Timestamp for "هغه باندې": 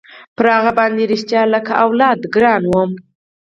0.55-1.09